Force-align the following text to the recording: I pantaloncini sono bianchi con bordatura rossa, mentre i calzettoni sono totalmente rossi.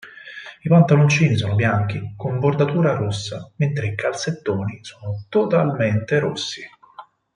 I 0.63 0.67
pantaloncini 0.67 1.37
sono 1.37 1.53
bianchi 1.53 2.15
con 2.17 2.39
bordatura 2.39 2.95
rossa, 2.95 3.51
mentre 3.57 3.85
i 3.89 3.95
calzettoni 3.95 4.79
sono 4.81 5.25
totalmente 5.29 6.17
rossi. 6.17 6.63